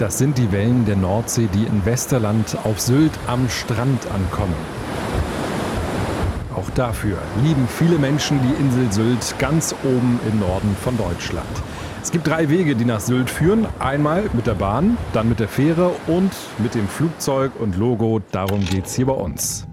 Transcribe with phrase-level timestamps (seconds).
[0.00, 4.54] Das sind die Wellen der Nordsee, die in Westerland auf Sylt am Strand ankommen.
[6.56, 11.50] Auch dafür lieben viele Menschen die Insel Sylt ganz oben im Norden von Deutschland.
[12.02, 13.66] Es gibt drei Wege, die nach Sylt führen.
[13.78, 18.22] Einmal mit der Bahn, dann mit der Fähre und mit dem Flugzeug und Logo.
[18.32, 19.66] Darum geht es hier bei uns.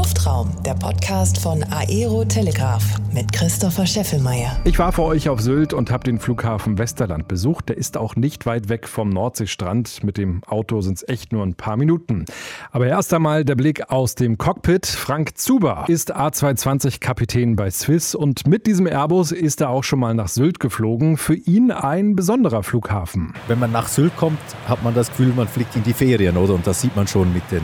[0.00, 4.58] Luftraum, der Podcast von Aero Telegraph mit Christopher Scheffelmeier.
[4.64, 7.68] Ich war für euch auf Sylt und habe den Flughafen Westerland besucht.
[7.68, 10.02] Der ist auch nicht weit weg vom Nordseestrand.
[10.02, 12.24] Mit dem Auto sind es echt nur ein paar Minuten.
[12.70, 14.86] Aber erst einmal der Blick aus dem Cockpit.
[14.86, 20.14] Frank Zuber ist A220-Kapitän bei Swiss und mit diesem Airbus ist er auch schon mal
[20.14, 21.18] nach Sylt geflogen.
[21.18, 23.34] Für ihn ein besonderer Flughafen.
[23.48, 26.54] Wenn man nach Sylt kommt, hat man das Gefühl, man fliegt in die Ferien, oder?
[26.54, 27.60] Und das sieht man schon mit den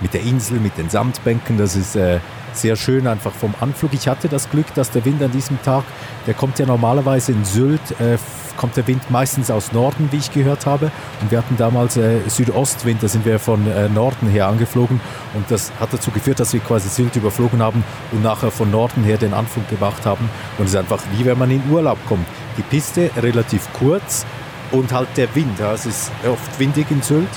[0.00, 1.58] mit der Insel, mit den Sandbänken.
[1.58, 2.20] Das ist äh,
[2.52, 3.92] sehr schön einfach vom Anflug.
[3.94, 5.84] Ich hatte das Glück, dass der Wind an diesem Tag,
[6.26, 8.18] der kommt ja normalerweise in Sylt, äh,
[8.56, 10.90] kommt der Wind meistens aus Norden, wie ich gehört habe.
[11.20, 15.00] Und wir hatten damals äh, Südostwind, da sind wir von äh, Norden her angeflogen.
[15.34, 19.04] Und das hat dazu geführt, dass wir quasi Sylt überflogen haben und nachher von Norden
[19.04, 20.28] her den Anflug gemacht haben.
[20.58, 22.26] Und es ist einfach wie wenn man in Urlaub kommt.
[22.56, 24.24] Die Piste relativ kurz
[24.72, 25.58] und halt der Wind.
[25.58, 27.28] Ja, es ist oft windig in Sylt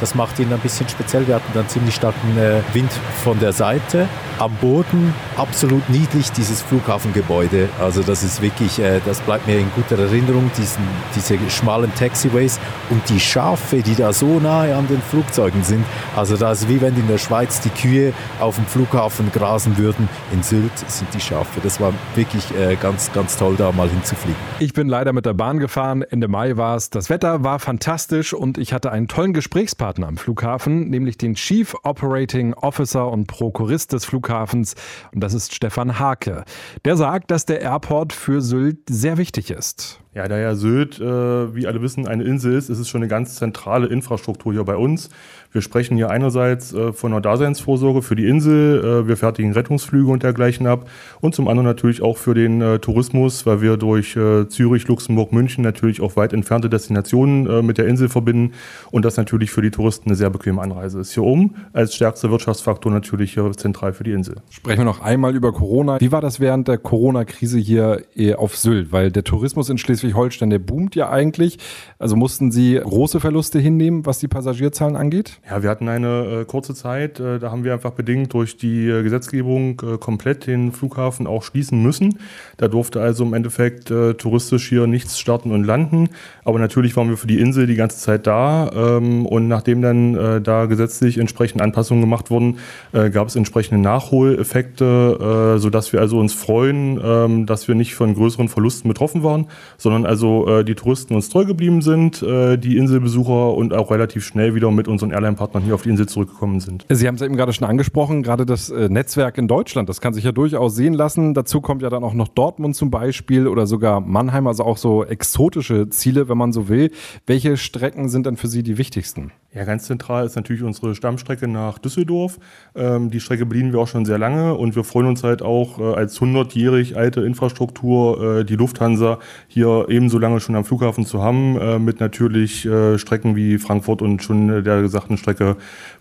[0.00, 1.26] das macht ihn ein bisschen speziell.
[1.26, 2.90] Wir hatten dann ziemlich starken äh, Wind
[3.22, 4.08] von der Seite.
[4.38, 7.68] Am Boden absolut niedlich dieses Flughafengebäude.
[7.80, 10.82] Also das ist wirklich, äh, das bleibt mir in guter Erinnerung, diesen,
[11.14, 12.58] diese schmalen Taxiways
[12.90, 15.84] und die Schafe, die da so nahe an den Flugzeugen sind.
[16.16, 20.08] Also das ist wie wenn in der Schweiz die Kühe auf dem Flughafen grasen würden.
[20.32, 21.60] In Sylt sind die Schafe.
[21.62, 24.40] Das war wirklich äh, ganz, ganz toll, da mal hinzufliegen.
[24.58, 26.02] Ich bin leider mit der Bahn gefahren.
[26.02, 26.90] Ende Mai war es.
[26.90, 31.34] Das Wetter war fantastisch und ich hatte einen tollen Gesprächspartner Gesprächspartner am Flughafen, nämlich den
[31.34, 34.74] Chief Operating Officer und Prokurist des Flughafens.
[35.12, 36.44] Und das ist Stefan Hake.
[36.84, 40.00] Der sagt, dass der Airport für Sylt sehr wichtig ist.
[40.14, 43.08] Ja, da ja Sylt, äh, wie alle wissen, eine Insel ist, ist es schon eine
[43.08, 45.10] ganz zentrale Infrastruktur hier bei uns.
[45.50, 50.10] Wir sprechen hier einerseits äh, von einer Daseinsvorsorge für die Insel, äh, wir fertigen Rettungsflüge
[50.10, 50.88] und dergleichen ab
[51.20, 55.32] und zum anderen natürlich auch für den äh, Tourismus, weil wir durch äh, Zürich, Luxemburg,
[55.32, 58.52] München natürlich auch weit entfernte Destinationen äh, mit der Insel verbinden
[58.92, 61.12] und das natürlich für die Touristen eine sehr bequeme Anreise ist.
[61.12, 64.36] Hier oben als stärkster Wirtschaftsfaktor natürlich hier zentral für die Insel.
[64.50, 66.00] Sprechen wir noch einmal über Corona.
[66.00, 68.04] Wie war das während der Corona-Krise hier
[68.38, 68.92] auf Sylt?
[68.92, 71.58] Weil der Tourismus in Schleswig Schleswig-Holstein, der boomt ja eigentlich.
[71.98, 75.40] Also mussten Sie große Verluste hinnehmen, was die Passagierzahlen angeht?
[75.48, 78.88] Ja, wir hatten eine äh, kurze Zeit, äh, da haben wir einfach bedingt durch die
[78.88, 82.18] äh, Gesetzgebung äh, komplett den Flughafen auch schließen müssen.
[82.58, 86.10] Da durfte also im Endeffekt äh, touristisch hier nichts starten und landen.
[86.44, 88.70] Aber natürlich waren wir für die Insel die ganze Zeit da.
[88.74, 92.58] Ähm, und nachdem dann äh, da gesetzlich entsprechende Anpassungen gemacht wurden,
[92.92, 98.48] gab es entsprechende Nachholeffekte, sodass wir also uns freuen, ähm, dass wir nicht von größeren
[98.48, 99.46] Verlusten betroffen waren,
[99.78, 103.92] sondern sondern also äh, die Touristen uns treu geblieben sind, äh, die Inselbesucher und auch
[103.92, 106.84] relativ schnell wieder mit unseren Airline-Partnern hier auf die Insel zurückgekommen sind.
[106.88, 110.12] Sie haben es eben gerade schon angesprochen, gerade das äh, Netzwerk in Deutschland, das kann
[110.12, 111.32] sich ja durchaus sehen lassen.
[111.34, 115.04] Dazu kommt ja dann auch noch Dortmund zum Beispiel oder sogar Mannheim, also auch so
[115.04, 116.90] exotische Ziele, wenn man so will.
[117.26, 119.30] Welche Strecken sind denn für Sie die wichtigsten?
[119.54, 122.40] Ja, ganz zentral ist natürlich unsere Stammstrecke nach Düsseldorf.
[122.74, 125.78] Ähm, die Strecke bedienen wir auch schon sehr lange und wir freuen uns halt auch
[125.78, 131.22] äh, als 100-jährig alte Infrastruktur äh, die Lufthansa hier ebenso lange schon am Flughafen zu
[131.22, 135.56] haben, äh, mit natürlich äh, Strecken wie Frankfurt und schon der gesagten Strecke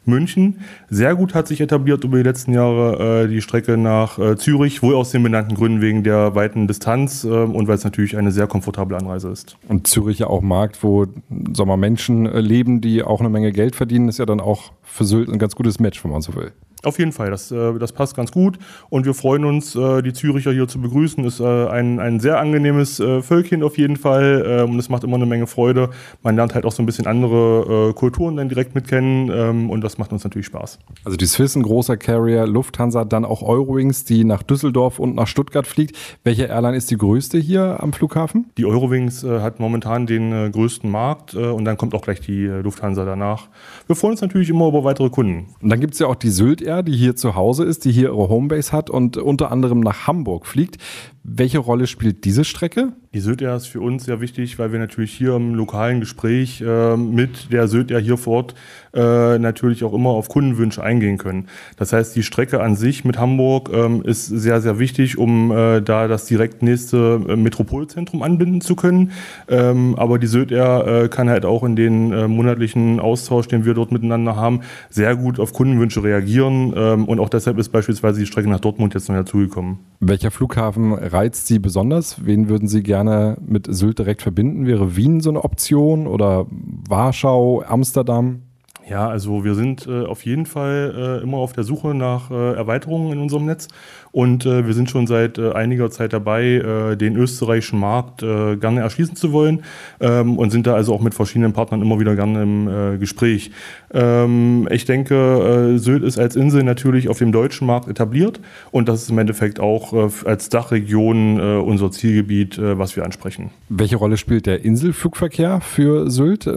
[0.05, 0.61] München.
[0.89, 4.81] Sehr gut hat sich etabliert über die letzten Jahre äh, die Strecke nach äh, Zürich,
[4.81, 8.47] wohl aus den benannten Gründen wegen der weiten Distanz und weil es natürlich eine sehr
[8.47, 9.57] komfortable Anreise ist.
[9.67, 13.53] Und Zürich ja auch Markt, wo sagen wir, Menschen leben, die auch eine Menge Menge
[13.53, 16.35] Geld verdienen, ist ja dann auch für Sylt ein ganz gutes Match, wenn man so
[16.35, 16.53] will.
[16.83, 20.11] Auf jeden Fall, das, äh, das passt ganz gut und wir freuen uns, äh, die
[20.11, 21.23] Züricher hier zu begrüßen.
[21.23, 25.16] Ist äh, ein, ein sehr angenehmes Völkchen auf jeden Fall ähm, und es macht immer
[25.16, 25.91] eine Menge Freude.
[26.23, 29.81] Man lernt halt auch so ein bisschen andere Kulturen dann direkt mit kennen ähm, und
[29.81, 30.79] das macht uns natürlich Spaß.
[31.05, 35.27] Also die Swiss, ein großer Carrier, Lufthansa, dann auch Eurowings, die nach Düsseldorf und nach
[35.27, 35.95] Stuttgart fliegt.
[36.25, 38.51] Welche Airline ist die größte hier am Flughafen?
[38.57, 43.47] Die Eurowings hat momentan den größten Markt und dann kommt auch gleich die Lufthansa danach.
[43.88, 45.53] Wir freuen uns natürlich immer über weitere Kunden.
[45.61, 47.91] Und dann gibt es ja auch die Sylt Air die hier zu Hause ist, die
[47.91, 50.77] hier ihre Homebase hat und unter anderem nach Hamburg fliegt.
[51.25, 52.91] Welche Rolle spielt diese Strecke?
[53.13, 56.97] Die Söder ist für uns sehr wichtig, weil wir natürlich hier im lokalen Gespräch äh,
[56.97, 58.55] mit der Söder hier vor Ort
[58.93, 61.47] äh, natürlich auch immer auf Kundenwünsche eingehen können.
[61.77, 65.81] Das heißt, die Strecke an sich mit Hamburg ähm, ist sehr, sehr wichtig, um äh,
[65.81, 69.11] da das direkt nächste äh, Metropolzentrum anbinden zu können.
[69.47, 73.75] Ähm, aber die Söder äh, kann halt auch in den äh, monatlichen Austausch, den wir
[73.75, 76.73] dort miteinander haben, sehr gut auf Kundenwünsche reagieren.
[76.75, 79.77] Ähm, und auch deshalb ist beispielsweise die Strecke nach Dortmund jetzt noch dazugekommen.
[79.99, 82.25] Welcher Flughafen reizt Sie besonders?
[82.25, 84.65] Wen würden Sie gerne mit Sylt direkt verbinden?
[84.65, 88.42] Wäre Wien so eine Option oder Warschau, Amsterdam?
[88.89, 92.54] Ja, also wir sind äh, auf jeden Fall äh, immer auf der Suche nach äh,
[92.56, 93.69] Erweiterungen in unserem Netz
[94.12, 98.81] und äh, wir sind schon seit äh, einiger Zeit dabei, äh, den österreichischen Markt gerne
[98.81, 99.63] erschließen zu wollen
[100.00, 103.51] ähm, und sind da also auch mit verschiedenen Partnern immer wieder gerne im Gespräch.
[103.94, 108.40] Ähm, ich denke, Sylt ist als Insel natürlich auf dem deutschen Markt etabliert
[108.72, 109.94] und das ist im Endeffekt auch
[110.25, 113.51] als Dachregion unser Zielgebiet, was wir ansprechen.
[113.69, 116.50] Welche Rolle spielt der Inselflugverkehr für Sylt?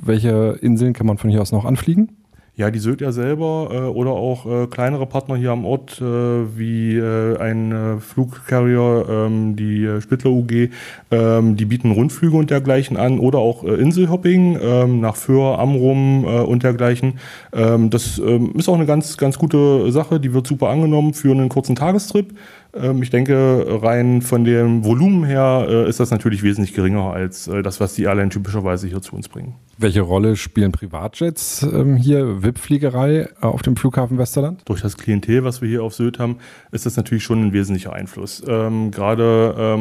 [0.00, 2.08] Welche Inseln kann man von hier aus noch anfliegen?
[2.54, 6.98] Ja, die Söder selber äh, oder auch äh, kleinere Partner hier am Ort, äh, wie
[6.98, 10.68] äh, ein äh, Flugcarrier, ähm, die äh, Spittler UG,
[11.10, 16.62] ähm, die bieten Rundflüge und dergleichen an oder auch Inselhopping ähm, nach Föhr, Amrum und
[16.62, 17.14] dergleichen.
[17.54, 21.30] Ähm, das ähm, ist auch eine ganz, ganz gute Sache, die wird super angenommen für
[21.30, 22.34] einen kurzen Tagestrip.
[22.74, 27.48] Ähm, ich denke, rein von dem Volumen her äh, ist das natürlich wesentlich geringer als
[27.48, 29.54] äh, das, was die Airline typischerweise hier zu uns bringen.
[29.78, 34.62] Welche Rolle spielen Privatjets ähm, hier, VIP-Fliegerei äh, auf dem Flughafen Westerland?
[34.64, 36.38] Durch das Klientel, was wir hier auf Sylt haben,
[36.70, 38.42] ist das natürlich schon ein wesentlicher Einfluss.
[38.46, 39.32] Ähm, gerade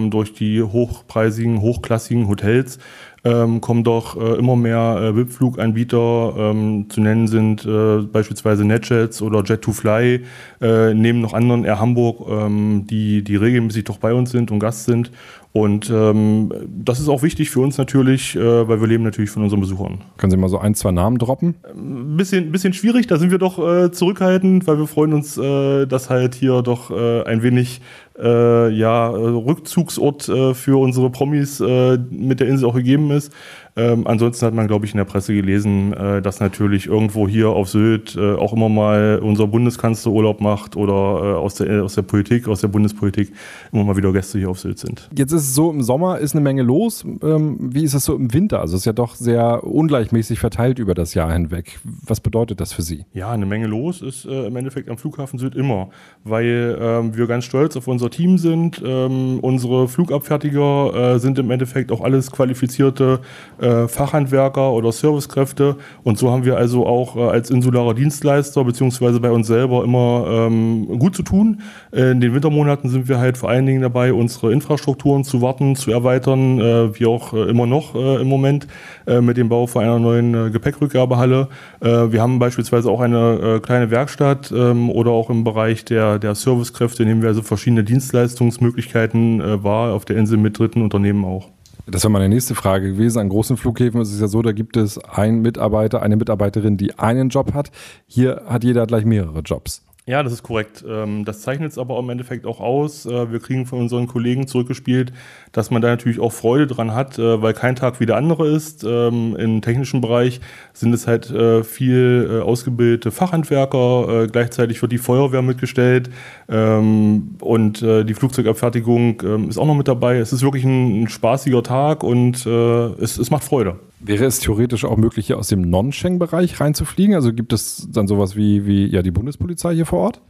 [0.10, 2.80] durch die hochpreisigen, hochklassigen Hotels
[3.24, 6.34] ähm, kommen doch äh, immer mehr äh, VIP-Fluganbieter.
[6.38, 10.22] Ähm, zu nennen sind äh, beispielsweise NetJets oder Jet2Fly,
[10.62, 14.60] äh, neben noch anderen Air Hamburg, ähm, die, die regelmäßig doch bei uns sind und
[14.60, 15.12] Gast sind.
[15.54, 19.44] Und ähm, das ist auch wichtig für uns natürlich, äh, weil wir leben natürlich von
[19.44, 20.00] unseren Besuchern.
[20.16, 21.56] Können Sie mal so ein, zwei Namen droppen?
[21.74, 25.88] Ein bisschen, bisschen schwierig, da sind wir doch äh, zurückhaltend, weil wir freuen uns, äh,
[25.88, 27.82] dass halt hier doch äh, ein wenig
[28.18, 33.34] äh, ja, Rückzugsort äh, für unsere Promis äh, mit der Insel auch gegeben ist.
[33.82, 37.50] Ähm, ansonsten hat man, glaube ich, in der Presse gelesen, äh, dass natürlich irgendwo hier
[37.50, 41.96] auf Sylt äh, auch immer mal unser Bundeskanzler Urlaub macht oder äh, aus, der, aus
[41.96, 43.32] der Politik, aus der Bundespolitik
[43.72, 45.10] immer mal wieder Gäste hier auf Sylt sind.
[45.18, 47.04] Jetzt ist es so, im Sommer ist eine Menge los.
[47.24, 48.60] Ähm, wie ist es so im Winter?
[48.60, 51.80] Also es ist ja doch sehr ungleichmäßig verteilt über das Jahr hinweg.
[51.84, 53.06] Was bedeutet das für Sie?
[53.14, 55.90] Ja, eine Menge los ist äh, im Endeffekt am Flughafen Sylt immer,
[56.24, 58.82] weil ähm, wir ganz stolz auf unser Team sind.
[58.86, 63.22] Ähm, unsere Flugabfertiger äh, sind im Endeffekt auch alles qualifizierte
[63.60, 65.76] äh, Fachhandwerker oder Servicekräfte.
[66.04, 70.26] Und so haben wir also auch äh, als insularer Dienstleister beziehungsweise bei uns selber immer
[70.28, 71.62] ähm, gut zu tun.
[71.92, 75.92] In den Wintermonaten sind wir halt vor allen Dingen dabei, unsere Infrastrukturen zu warten, zu
[75.92, 78.68] erweitern, äh, wie auch äh, immer noch äh, im Moment
[79.08, 81.48] äh, mit dem Bau von einer neuen Gepäckrückgabehalle.
[81.82, 87.06] wir haben beispielsweise auch eine kleine Werkstatt ähm, oder auch im Bereich der, der Servicekräfte
[87.06, 91.50] nehmen wir also verschiedene Dienstleistungsmöglichkeiten wahr, auf der Insel mit dritten Unternehmen auch.
[91.88, 93.20] Das wäre meine nächste Frage gewesen.
[93.20, 96.98] An großen Flughäfen ist es ja so, da gibt es einen Mitarbeiter, eine Mitarbeiterin, die
[97.00, 97.72] einen Job hat.
[98.08, 99.84] Hier hat jeder gleich mehrere Jobs.
[100.12, 100.84] Ja, das ist korrekt.
[100.86, 103.06] Ähm, das zeichnet es aber im Endeffekt auch aus.
[103.06, 105.14] Äh, wir kriegen von unseren Kollegen zurückgespielt,
[105.54, 108.50] dass man da natürlich auch Freude dran hat, äh, weil kein Tag wie der andere
[108.50, 108.84] ist.
[108.84, 110.42] Ähm, Im technischen Bereich
[110.74, 114.28] sind es halt äh, viel ausgebildete Fachhandwerker.
[114.28, 116.10] Gleichzeitig wird die Feuerwehr mitgestellt
[116.50, 120.18] ähm, und die Flugzeugabfertigung ist auch noch mit dabei.
[120.18, 123.80] Es ist wirklich ein, spaßiger Tag und es, es macht Freude.
[124.04, 127.14] Wäre es theoretisch auch möglich, hier aus dem Non-Schengen-Bereich reinzufliegen?
[127.14, 130.22] Also gibt es dann sowas wie, wie ja, die Bundespolizei hier vor Ort?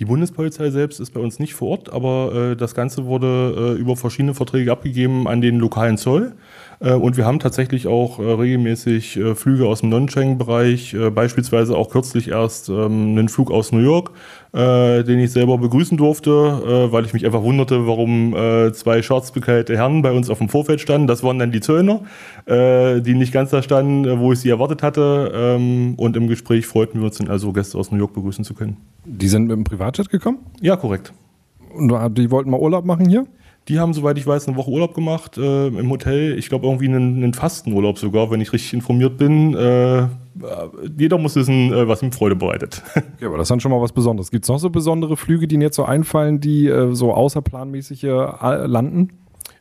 [0.00, 3.80] Die Bundespolizei selbst ist bei uns nicht vor Ort, aber äh, das Ganze wurde äh,
[3.80, 6.32] über verschiedene Verträge abgegeben an den lokalen Zoll.
[6.80, 11.90] Äh, und wir haben tatsächlich auch äh, regelmäßig äh, Flüge aus dem Non-Schengen-Bereich, beispielsweise auch
[11.90, 14.12] kürzlich erst ähm, einen Flug aus New York,
[14.52, 16.32] den ich selber begrüßen durfte,
[16.90, 18.34] weil ich mich einfach wunderte, warum
[18.72, 21.06] zwei schwarzbekleidete Herren bei uns auf dem Vorfeld standen.
[21.06, 22.00] Das waren dann die Zöllner,
[22.48, 25.30] die nicht ganz da standen, wo ich sie erwartet hatte.
[25.32, 28.54] Ähm, und im Gespräch freuten wir uns dann also, Gäste aus New York begrüßen zu
[28.54, 28.76] können.
[29.04, 30.38] Die sind mit dem Privatjet gekommen?
[30.60, 31.12] Ja, korrekt.
[31.72, 33.26] Und die wollten mal Urlaub machen hier?
[33.68, 36.36] Die haben, soweit ich weiß, eine Woche Urlaub gemacht äh, im Hotel.
[36.38, 39.54] Ich glaube, irgendwie einen, einen, Fastenurlaub sogar, wenn ich richtig informiert bin.
[39.54, 40.06] Äh,
[40.98, 42.82] jeder muss wissen, äh, was ihm Freude bereitet.
[43.20, 44.30] Ja, aber das ist dann schon mal was Besonderes.
[44.30, 48.04] Gibt es noch so besondere Flüge, die Ihnen jetzt so einfallen, die äh, so außerplanmäßig
[48.04, 48.08] äh,
[48.66, 49.10] landen?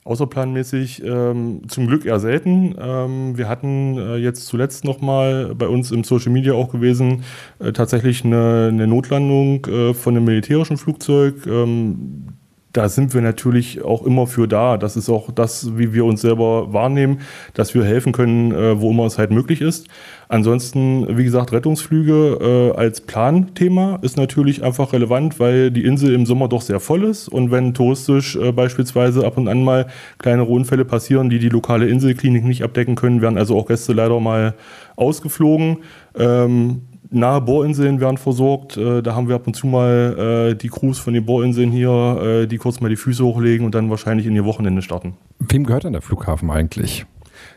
[0.06, 2.74] Außerplanmäßig ähm, zum Glück eher selten.
[2.79, 7.24] Ähm, wir hatten äh, jetzt zuletzt nochmal bei uns im Social Media auch gewesen,
[7.60, 11.46] äh, tatsächlich eine, eine Notlandung äh, von einem militärischen Flugzeug.
[11.46, 12.38] Ähm,
[12.72, 14.78] da sind wir natürlich auch immer für da.
[14.78, 17.22] Das ist auch das, wie wir uns selber wahrnehmen,
[17.56, 19.88] dass wir helfen können, äh, wo immer es halt möglich ist.
[20.28, 26.28] Ansonsten, wie gesagt, Rettungsflüge äh, als Planthema ist natürlich einfach relevant, weil die Insel im
[26.28, 27.28] Sommer doch sehr voll ist.
[27.28, 29.88] Und wenn touristisch äh, beispielsweise ab und an mal
[30.20, 34.20] kleinere Unfälle passieren, die die lokale Inselklinik nicht abdecken können, werden also auch Gäste leider
[34.20, 34.54] mal
[34.96, 35.78] ausgeflogen.
[36.16, 38.77] Ähm, nahe Bohrinseln werden versorgt.
[38.77, 42.44] Äh, da haben wir ab und zu mal äh, die Crews von den Bohrinseln hier,
[42.44, 45.13] äh, die kurz mal die Füße hochlegen und dann wahrscheinlich in ihr Wochenende starten.
[45.39, 47.06] Wem gehört denn der Flughafen eigentlich?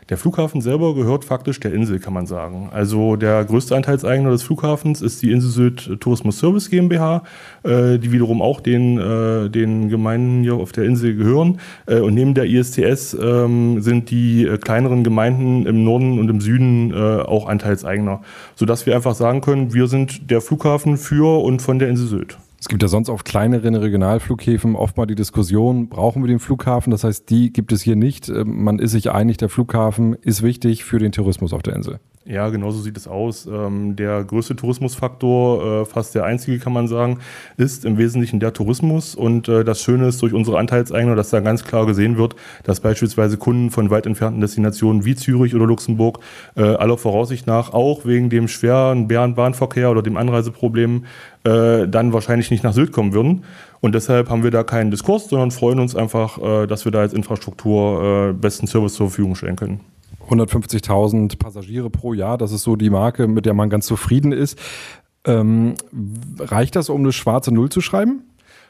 [0.09, 2.69] Der Flughafen selber gehört faktisch der Insel, kann man sagen.
[2.71, 7.23] Also der größte Anteilseigner des Flughafens ist die Insel Süd Tourismus Service GmbH,
[7.63, 11.59] äh, die wiederum auch den, äh, den Gemeinden hier auf der Insel gehören.
[11.85, 16.41] Äh, und neben der ISTS ähm, sind die äh, kleineren Gemeinden im Norden und im
[16.41, 18.21] Süden äh, auch Anteilseigner,
[18.55, 22.37] sodass wir einfach sagen können, wir sind der Flughafen für und von der Insel Süd.
[22.63, 26.91] Es gibt ja sonst auf kleineren Regionalflughäfen oft mal die Diskussion, brauchen wir den Flughafen?
[26.91, 28.29] Das heißt, die gibt es hier nicht.
[28.29, 31.99] Ähm, man ist sich einig, der Flughafen ist wichtig für den Tourismus auf der Insel.
[32.25, 33.45] Ja, genau so sieht es aus.
[33.47, 37.19] Ähm, der größte Tourismusfaktor, äh, fast der einzige kann man sagen,
[37.57, 39.13] ist im Wesentlichen der Tourismus.
[39.13, 42.79] Und äh, das Schöne ist durch unsere Anteilseigner, dass da ganz klar gesehen wird, dass
[42.79, 46.19] beispielsweise Kunden von weit entfernten Destinationen wie Zürich oder Luxemburg
[46.55, 51.05] äh, aller Voraussicht nach auch wegen dem schweren Bärenbahnverkehr oder dem Anreiseproblem
[51.45, 53.43] dann wahrscheinlich nicht nach Sylt kommen würden.
[53.81, 57.11] Und deshalb haben wir da keinen Diskurs, sondern freuen uns einfach, dass wir da als
[57.11, 59.92] Infrastruktur besten Service zur Verfügung stellen können.
[60.29, 64.57] 150.000 Passagiere pro Jahr, das ist so die Marke, mit der man ganz zufrieden ist.
[65.25, 65.75] Ähm,
[66.39, 68.23] reicht das, um eine schwarze Null zu schreiben?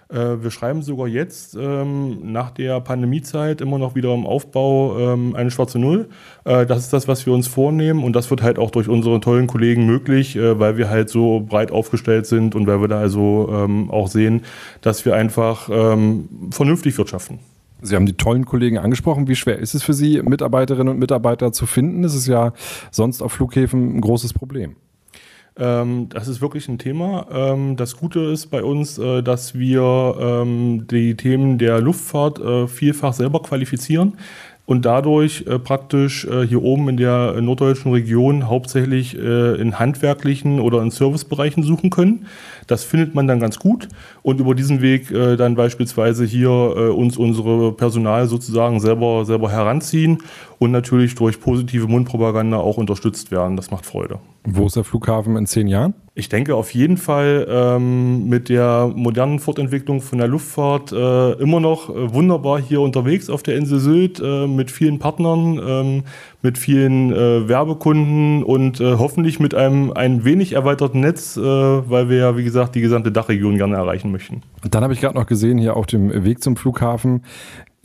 [0.10, 5.36] Äh, wir schreiben sogar jetzt ähm, nach der Pandemiezeit immer noch wieder im Aufbau ähm,
[5.36, 6.10] eine schwarze Null.
[6.46, 9.20] Äh, das ist das, was wir uns vornehmen und das wird halt auch durch unsere
[9.20, 13.00] tollen Kollegen möglich, äh, weil wir halt so breit aufgestellt sind und weil wir da
[13.00, 14.44] also ähm, auch sehen,
[14.82, 17.40] dass wir einfach ähm, vernünftig wirtschaften.
[17.84, 19.28] Sie haben die tollen Kollegen angesprochen.
[19.28, 22.02] Wie schwer ist es für Sie, Mitarbeiterinnen und Mitarbeiter zu finden?
[22.02, 22.54] Das ist ja
[22.92, 24.76] sonst auf Flughäfen ein großes Problem.
[25.56, 27.28] Ähm, das ist wirklich ein Thema.
[27.32, 32.68] Ähm, das Gute ist bei uns, äh, dass wir ähm, die Themen der Luftfahrt äh,
[32.68, 34.18] vielfach selber qualifizieren
[34.66, 40.60] und dadurch äh, praktisch äh, hier oben in der norddeutschen Region hauptsächlich äh, in handwerklichen
[40.60, 42.28] oder in Servicebereichen suchen können.
[42.68, 43.90] Das findet man dann ganz gut
[44.22, 49.52] und über diesen Weg äh, dann beispielsweise hier äh, uns unsere Personal sozusagen selber, selber
[49.52, 50.20] heranziehen
[50.60, 53.58] und natürlich durch positive Mundpropaganda auch unterstützt werden.
[53.58, 54.20] Das macht Freude.
[54.46, 55.94] Wo ist der Flughafen in zehn Jahren?
[56.16, 61.60] Ich denke auf jeden Fall ähm, mit der modernen Fortentwicklung von der Luftfahrt äh, immer
[61.60, 66.04] noch äh, wunderbar hier unterwegs auf der Insel Sylt äh, mit vielen Partnern, ähm,
[66.44, 72.10] mit vielen äh, Werbekunden und äh, hoffentlich mit einem ein wenig erweiterten Netz, äh, weil
[72.10, 74.44] wir ja wie gesagt die gesamte Dachregion gerne erreichen möchten.
[74.70, 77.24] Dann habe ich gerade noch gesehen hier auf dem Weg zum Flughafen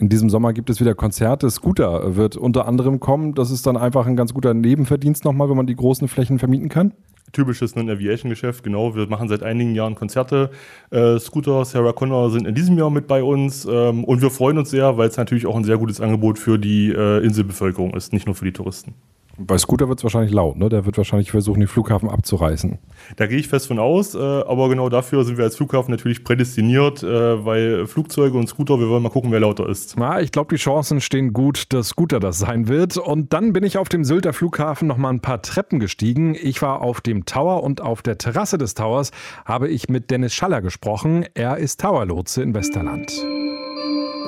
[0.01, 1.49] in diesem Sommer gibt es wieder Konzerte.
[1.49, 3.33] Scooter wird unter anderem kommen.
[3.33, 6.69] Das ist dann einfach ein ganz guter Nebenverdienst nochmal, wenn man die großen Flächen vermieten
[6.69, 6.93] kann
[7.31, 8.63] typisches Non-Aviation-Geschäft.
[8.63, 10.49] Genau, wir machen seit einigen Jahren Konzerte.
[10.91, 14.57] Äh, Scooter, Sarah Connor sind in diesem Jahr mit bei uns ähm, und wir freuen
[14.57, 18.13] uns sehr, weil es natürlich auch ein sehr gutes Angebot für die äh, Inselbevölkerung ist,
[18.13, 18.93] nicht nur für die Touristen.
[19.41, 20.67] Bei Scooter wird es wahrscheinlich laut, ne?
[20.67, 22.77] Der wird wahrscheinlich versuchen, den Flughafen abzureißen.
[23.15, 26.25] Da gehe ich fest von aus, äh, aber genau dafür sind wir als Flughafen natürlich
[26.25, 29.95] prädestiniert, äh, weil Flugzeuge und Scooter, wir wollen mal gucken, wer lauter ist.
[29.97, 32.97] Na, ich glaube, die Chancen stehen gut, dass Scooter das sein wird.
[32.97, 36.35] Und dann bin ich auf dem Sylter Flughafen nochmal ein paar Treppen gestiegen.
[36.35, 39.11] Ich war auf dem Tower und auf der Terrasse des Towers
[39.45, 41.25] habe ich mit Dennis Schaller gesprochen.
[41.33, 43.13] Er ist Towerlotse in Westerland.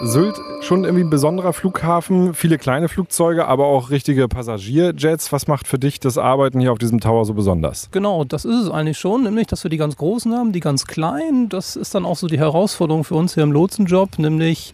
[0.04, 5.32] Sylt schon irgendwie ein besonderer Flughafen, viele kleine Flugzeuge, aber auch richtige Passagierjets.
[5.32, 7.88] Was macht für dich das Arbeiten hier auf diesem Tower so besonders?
[7.92, 10.88] Genau, das ist es eigentlich schon, nämlich, dass wir die ganz großen haben, die ganz
[10.88, 11.50] kleinen.
[11.50, 14.74] Das ist dann auch so die Herausforderung für uns hier im Lotsenjob, nämlich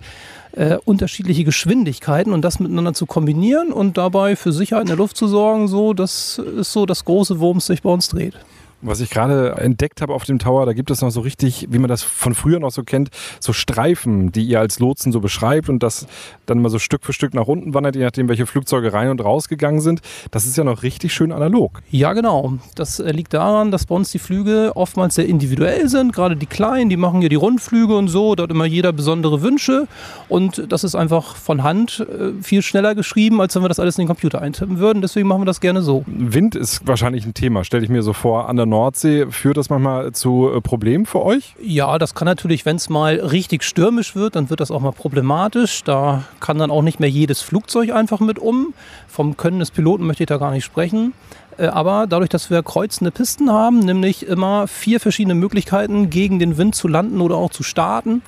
[0.53, 5.17] äh, unterschiedliche Geschwindigkeiten und das miteinander zu kombinieren und dabei für Sicherheit in der Luft
[5.17, 5.67] zu sorgen.
[5.67, 8.35] So, das ist so das große, worum es sich bei uns dreht.
[8.81, 11.79] Was ich gerade entdeckt habe auf dem Tower, da gibt es noch so richtig, wie
[11.79, 15.67] man das von früher noch so kennt, so Streifen, die ihr als Lotsen so beschreibt
[15.67, 16.05] und das
[16.45, 19.23] dann mal so Stück für Stück nach unten wandert, je nachdem, welche Flugzeuge rein und
[19.23, 20.01] rausgegangen sind.
[20.29, 21.81] Das ist ja noch richtig schön analog.
[21.89, 22.53] Ja, genau.
[22.75, 26.13] Das äh, liegt daran, dass bei uns die Flüge oftmals sehr individuell sind.
[26.13, 28.35] Gerade die kleinen, die machen ja die Rundflüge und so.
[28.37, 29.87] Hat immer jeder besondere Wünsche.
[30.29, 33.97] Und das ist einfach von Hand äh, viel schneller geschrieben, als wenn wir das alles
[33.97, 35.01] in den Computer eintippen würden.
[35.01, 36.03] Deswegen machen wir das gerne so.
[36.05, 39.27] Wind ist wahrscheinlich ein Thema, stelle ich mir so vor, an der Nordsee.
[39.29, 41.55] Führt das manchmal zu äh, Problemen für euch?
[41.61, 44.91] Ja, das kann natürlich, wenn es mal richtig stürmisch wird, dann wird das auch mal
[44.91, 45.83] problematisch.
[45.83, 48.73] Da kann dann auch nicht mehr jedes Flugzeug einfach mit um.
[49.07, 51.13] Vom Können des Piloten möchte ich da gar nicht sprechen.
[51.57, 56.57] Äh, aber dadurch, dass wir kreuzende Pisten haben, nämlich immer vier verschiedene Möglichkeiten, gegen den
[56.57, 58.21] Wind zu landen oder auch zu starten,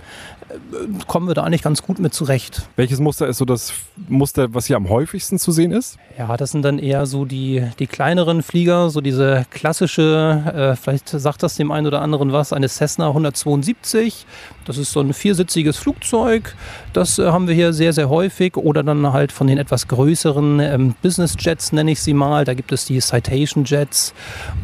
[1.08, 2.68] kommen wir da eigentlich ganz gut mit zurecht.
[2.76, 3.74] Welches Muster ist so das
[4.08, 5.98] Muster, was hier am häufigsten zu sehen ist?
[6.18, 11.10] Ja, das sind dann eher so die, die kleineren Flieger, so diese klassische, äh, vielleicht
[11.10, 14.26] sagt das dem einen oder anderen was, eine Cessna 172.
[14.66, 16.56] Das ist so ein viersitziges Flugzeug.
[16.94, 18.56] Das äh, haben wir hier sehr, sehr häufig.
[18.56, 22.46] Oder dann halt von den etwas größeren ähm, Business Jets, nenne ich sie mal.
[22.46, 24.14] Da gibt es die Citation Jets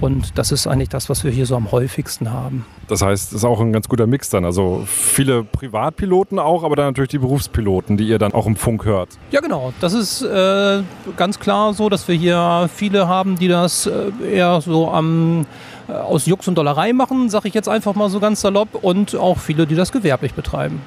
[0.01, 2.65] und das ist eigentlich das, was wir hier so am häufigsten haben.
[2.87, 4.45] Das heißt, es ist auch ein ganz guter Mix dann.
[4.45, 5.43] Also viele
[5.75, 9.09] Privatpiloten auch, aber dann natürlich die Berufspiloten, die ihr dann auch im Funk hört.
[9.31, 9.73] Ja, genau.
[9.81, 10.83] Das ist äh,
[11.17, 15.45] ganz klar so, dass wir hier viele haben, die das äh, eher so am
[15.89, 19.15] äh, aus Jux und Dollerei machen, sage ich jetzt einfach mal so ganz salopp, und
[19.15, 20.81] auch viele, die das gewerblich betreiben.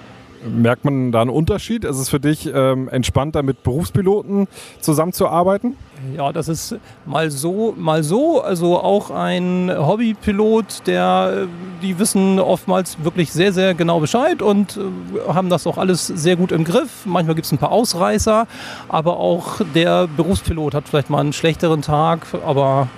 [0.46, 1.84] Merkt man da einen Unterschied?
[1.84, 4.46] Ist es für dich ähm, entspannter, mit Berufspiloten
[4.80, 5.76] zusammenzuarbeiten?
[6.16, 6.76] Ja, das ist
[7.06, 8.40] mal so, mal so.
[8.40, 11.48] Also auch ein Hobbypilot, der,
[11.82, 16.36] die wissen oftmals wirklich sehr, sehr genau Bescheid und äh, haben das auch alles sehr
[16.36, 17.04] gut im Griff.
[17.04, 18.46] Manchmal gibt es ein paar Ausreißer,
[18.88, 22.88] aber auch der Berufspilot hat vielleicht mal einen schlechteren Tag, aber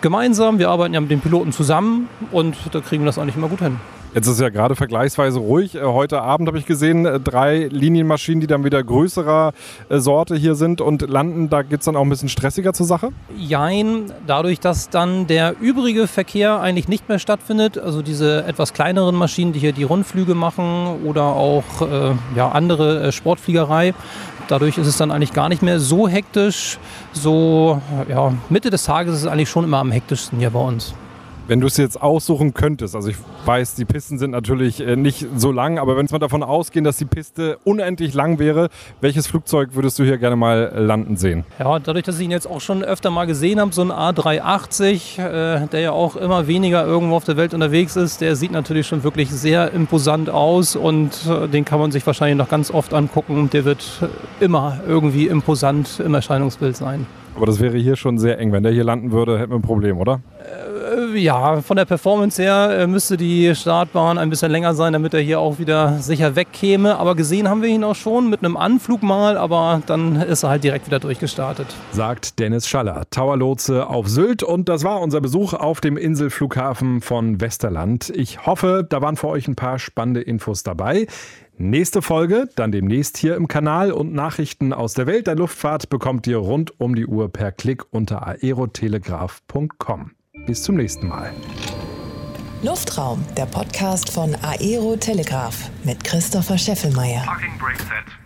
[0.00, 3.48] gemeinsam, wir arbeiten ja mit den Piloten zusammen und da kriegen wir das eigentlich immer
[3.48, 3.78] gut hin.
[4.12, 5.76] Jetzt ist ja gerade vergleichsweise ruhig.
[5.76, 9.52] Äh, heute Abend habe ich gesehen, äh, drei Linienmaschinen, die dann wieder größerer
[9.88, 11.48] äh, Sorte hier sind und landen.
[11.48, 13.10] Da geht es dann auch ein bisschen stressiger zur Sache?
[13.38, 19.14] Jein, dadurch, dass dann der übrige Verkehr eigentlich nicht mehr stattfindet, also diese etwas kleineren
[19.14, 23.94] Maschinen, die hier die Rundflüge machen oder auch äh, ja, andere Sportfliegerei,
[24.48, 26.78] dadurch ist es dann eigentlich gar nicht mehr so hektisch.
[27.12, 30.94] So ja, Mitte des Tages ist es eigentlich schon immer am hektischsten hier bei uns.
[31.50, 35.26] Wenn du es jetzt aussuchen könntest, also ich weiß, die Pisten sind natürlich äh, nicht
[35.34, 38.68] so lang, aber wenn wir davon ausgehen, dass die Piste unendlich lang wäre,
[39.00, 41.42] welches Flugzeug würdest du hier gerne mal landen sehen?
[41.58, 45.18] Ja, dadurch, dass ich ihn jetzt auch schon öfter mal gesehen habe, so ein A380,
[45.18, 48.86] äh, der ja auch immer weniger irgendwo auf der Welt unterwegs ist, der sieht natürlich
[48.86, 52.94] schon wirklich sehr imposant aus und äh, den kann man sich wahrscheinlich noch ganz oft
[52.94, 53.50] angucken.
[53.50, 57.08] Der wird immer irgendwie imposant im Erscheinungsbild sein.
[57.36, 58.52] Aber das wäre hier schon sehr eng.
[58.52, 60.20] Wenn der hier landen würde, hätten wir ein Problem, oder?
[60.50, 65.14] Äh, ja, von der Performance her äh, müsste die Startbahn ein bisschen länger sein, damit
[65.14, 66.98] er hier auch wieder sicher wegkäme.
[66.98, 70.50] Aber gesehen haben wir ihn auch schon mit einem Anflug mal, aber dann ist er
[70.50, 71.66] halt direkt wieder durchgestartet.
[71.92, 74.42] Sagt Dennis Schaller, Towerlotse auf Sylt.
[74.42, 78.10] Und das war unser Besuch auf dem Inselflughafen von Westerland.
[78.10, 81.06] Ich hoffe, da waren für euch ein paar spannende Infos dabei.
[81.58, 86.26] Nächste Folge, dann demnächst hier im Kanal und Nachrichten aus der Welt der Luftfahrt bekommt
[86.26, 90.12] ihr rund um die Uhr per Klick unter aerotelegraph.com.
[90.46, 91.32] Bis zum nächsten Mal.
[92.62, 97.22] Luftraum, der Podcast von Aero Telegraph mit Christopher Scheffelmeier.
[97.24, 98.19] Parking Brake Set.